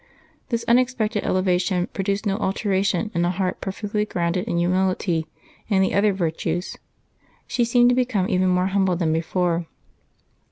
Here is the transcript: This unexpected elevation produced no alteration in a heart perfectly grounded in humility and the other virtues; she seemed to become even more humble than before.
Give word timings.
This 0.49 0.65
unexpected 0.67 1.23
elevation 1.23 1.85
produced 1.93 2.25
no 2.25 2.37
alteration 2.37 3.11
in 3.13 3.23
a 3.23 3.29
heart 3.29 3.61
perfectly 3.61 4.03
grounded 4.03 4.47
in 4.47 4.57
humility 4.57 5.27
and 5.69 5.83
the 5.83 5.93
other 5.93 6.11
virtues; 6.11 6.75
she 7.45 7.63
seemed 7.63 7.89
to 7.89 7.95
become 7.95 8.27
even 8.27 8.47
more 8.49 8.65
humble 8.73 8.95
than 8.95 9.13
before. 9.13 9.67